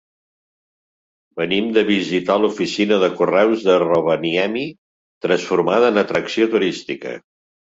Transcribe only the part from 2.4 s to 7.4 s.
l'oficina de correus de Rovaniemi, transformada en atracció turística.